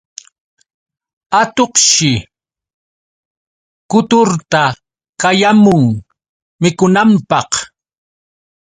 [1.39, 2.13] Atuqshi
[3.91, 4.63] kuturta
[5.21, 5.85] qayamun
[6.61, 7.51] mikunanpaq.